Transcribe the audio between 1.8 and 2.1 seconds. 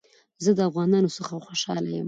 يم